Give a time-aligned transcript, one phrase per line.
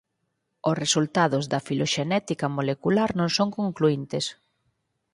[0.69, 4.25] Os resultados da filoxenética molecular non son concluíntes.